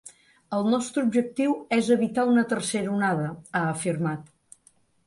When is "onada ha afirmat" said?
2.99-4.31